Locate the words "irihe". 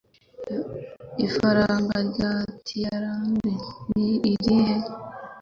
4.33-4.75